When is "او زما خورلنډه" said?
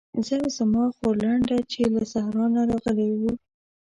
0.43-1.57